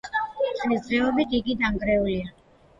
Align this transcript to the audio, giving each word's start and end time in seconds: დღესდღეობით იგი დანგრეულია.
დღესდღეობით 0.61 1.37
იგი 1.43 1.59
დანგრეულია. 1.63 2.37